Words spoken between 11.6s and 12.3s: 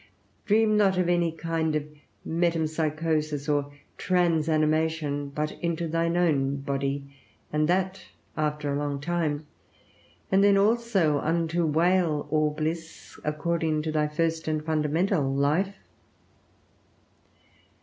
wail